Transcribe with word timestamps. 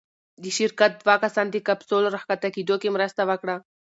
د 0.43 0.45
شرکت 0.57 0.91
دوه 1.03 1.15
کسان 1.23 1.47
د 1.51 1.55
کپسول 1.67 2.03
راښکته 2.13 2.49
کېدو 2.55 2.75
کې 2.81 2.93
مرسته 2.95 3.21
وکړه. 3.29 3.55